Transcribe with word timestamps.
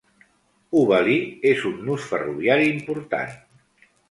Hubballi 0.79 1.17
és 1.51 1.67
un 1.73 1.75
nus 1.91 2.09
ferroviari 2.15 2.67
important. 2.79 3.39